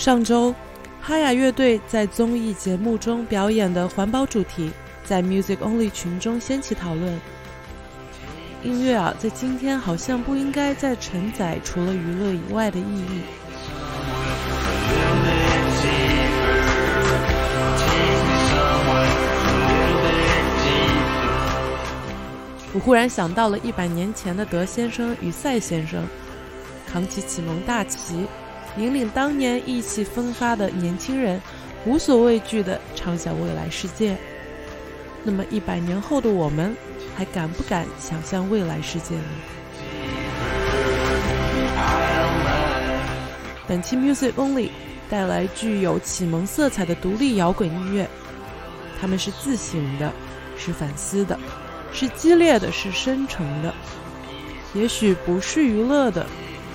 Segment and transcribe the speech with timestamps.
[0.00, 0.54] 上周，
[1.02, 4.72] 哈雅乐队在综艺节目中表演的环保主题，
[5.04, 7.20] 在 Music Only 群中掀起讨论。
[8.64, 13.20] 音乐啊，在今天好像不应该再承载除了娱乐以外的意义。
[22.72, 26.02] 我忽然想到了一百年前的德先生与赛先生，
[26.90, 28.26] 扛起启蒙大旗，
[28.76, 31.40] 引领当年意气风发的年轻人，
[31.84, 34.16] 无所畏惧地畅想未来世界。
[35.22, 36.74] 那么一百年后的我们，
[37.16, 39.22] 还敢不敢想象未来世界呢？
[43.66, 44.70] 本期 Music Only
[45.08, 48.08] 带来具有启蒙色彩的独立摇滚音乐，
[49.00, 50.12] 他们是自省的，
[50.56, 51.38] 是反思的。
[51.92, 53.74] 是激烈的，是深沉的，
[54.74, 56.24] 也许不是娱乐的，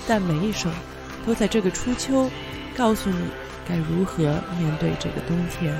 [0.05, 0.69] 但每一首
[1.25, 2.29] 都在这个初秋，
[2.77, 3.17] 告诉你
[3.67, 4.23] 该如何
[4.59, 5.75] 面对这个冬天。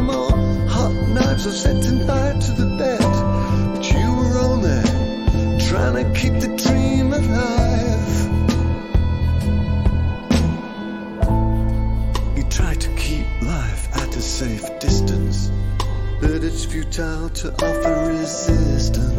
[0.00, 0.30] more.
[0.68, 3.00] Hot knives are setting fire to the bed.
[3.74, 8.10] But you were on there, trying to keep the dream alive.
[12.36, 15.50] You try to keep life at a safe distance,
[16.20, 19.09] but it's futile to offer resistance.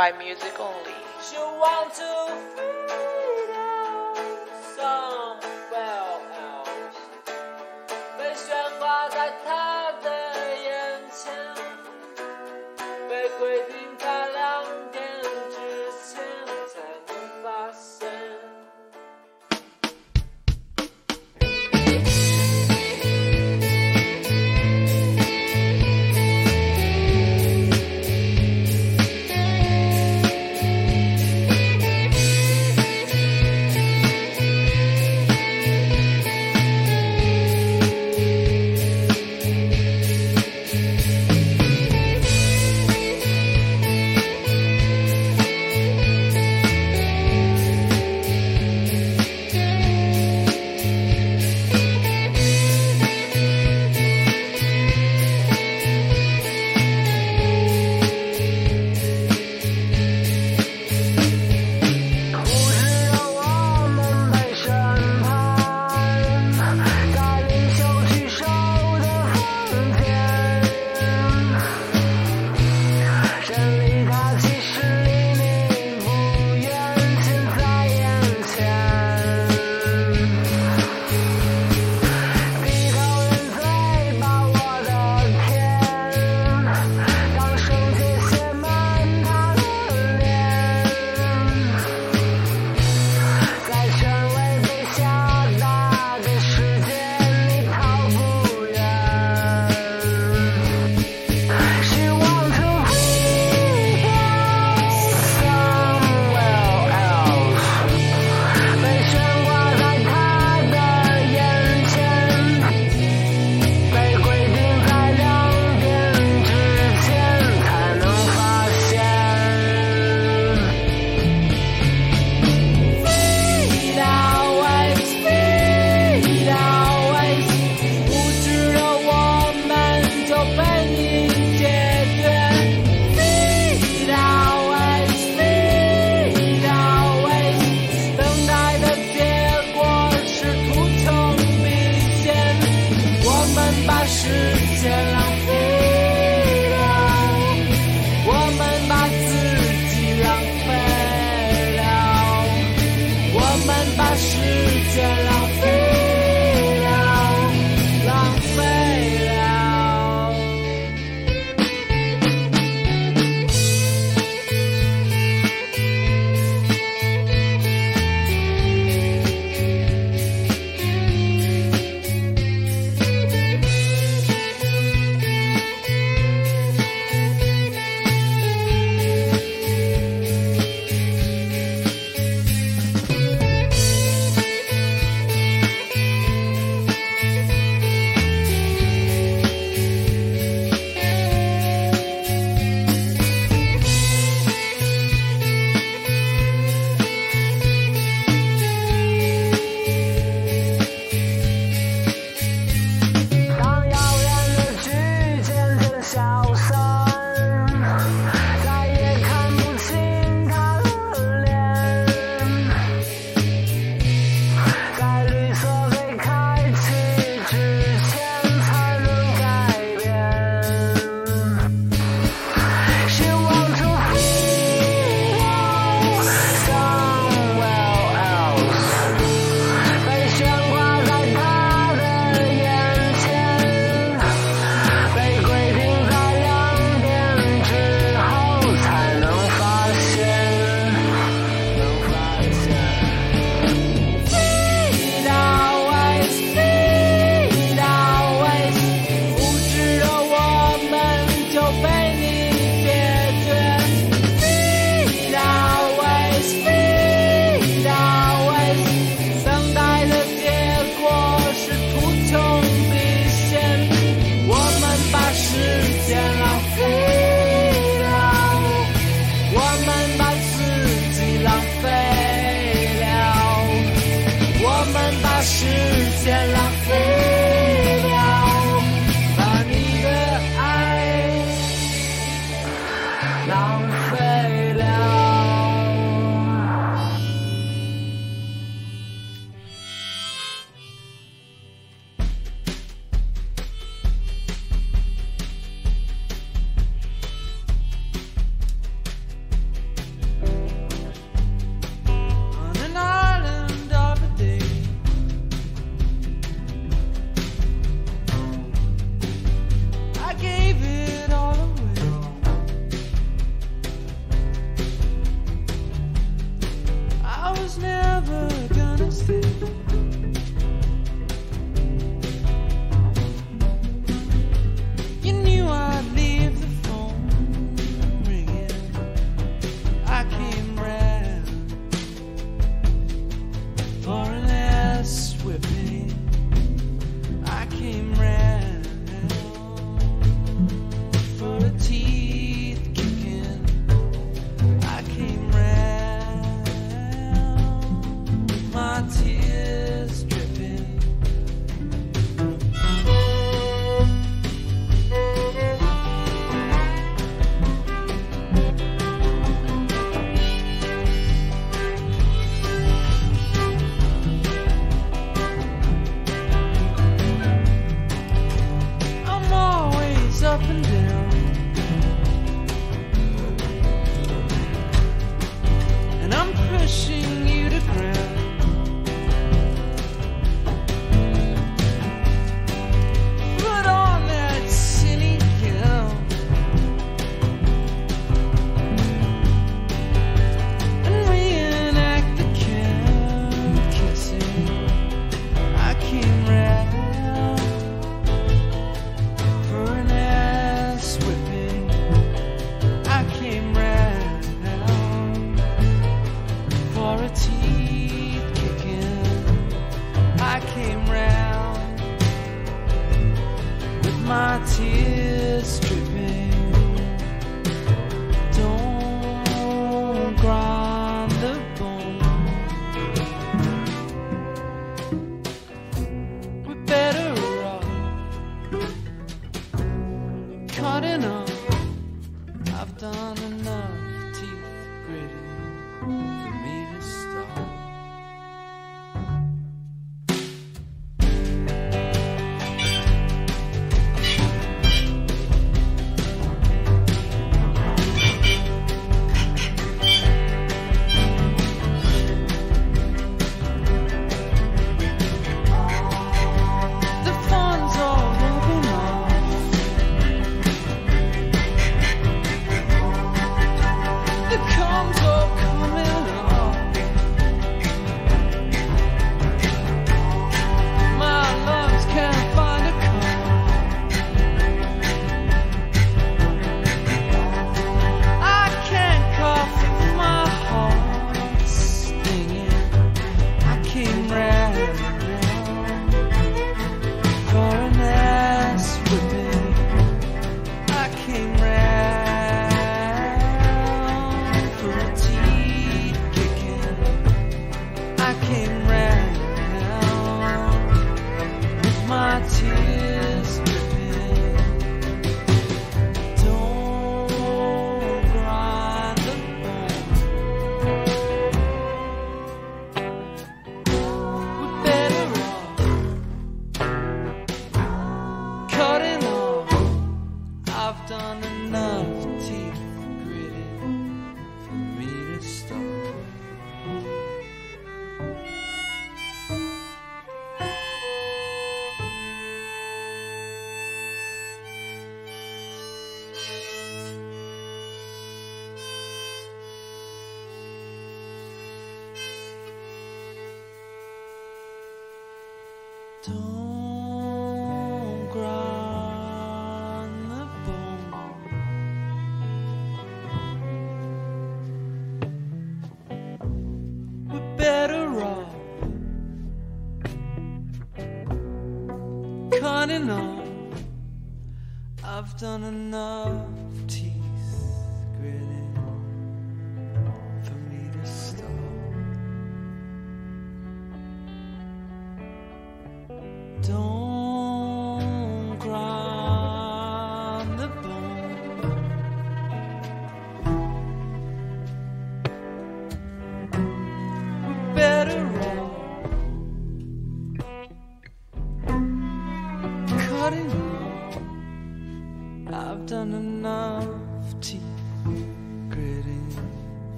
[0.00, 0.89] By Music Only.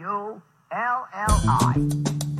[0.00, 0.40] U
[0.70, 2.37] L L I.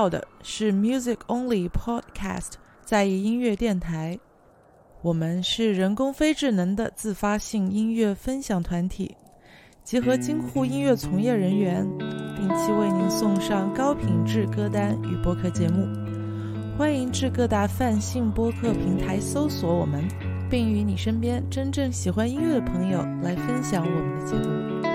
[0.00, 2.52] 到的是 Music Only Podcast
[2.86, 4.18] 在意音乐电台。
[5.02, 9.14] 我们是人工非智能的自发性音乐分享团体，
[9.84, 11.86] 集合京沪音乐从业人员，
[12.34, 15.86] 定期为您送上高品质歌单与播客节目。
[16.78, 20.02] 欢迎至各大泛性播客平台搜索我们，
[20.48, 24.89] 并与你身边真正喜欢音乐的朋友来分享我们的节目。